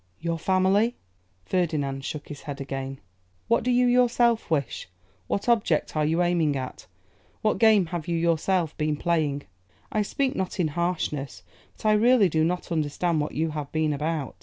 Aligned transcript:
'Your 0.19 0.39
family?' 0.39 0.95
Ferdinand 1.45 2.03
shook 2.05 2.29
his 2.29 2.41
head 2.41 2.59
again. 2.59 2.99
'What 3.47 3.63
do 3.63 3.69
you 3.69 3.85
yourself 3.85 4.49
wish? 4.49 4.89
What 5.27 5.47
object 5.47 5.95
are 5.95 6.03
you 6.03 6.23
aiming 6.23 6.55
at? 6.55 6.87
What 7.43 7.59
game 7.59 7.85
have 7.93 8.07
you 8.07 8.17
yourself 8.17 8.75
been 8.79 8.97
playing? 8.97 9.43
I 9.91 10.01
speak 10.01 10.35
not 10.35 10.59
in 10.59 10.69
harshness; 10.69 11.43
but 11.77 11.85
I 11.85 11.93
really 11.93 12.29
do 12.29 12.43
not 12.43 12.71
understand 12.71 13.21
what 13.21 13.33
you 13.35 13.51
have 13.51 13.71
been 13.71 13.93
about. 13.93 14.35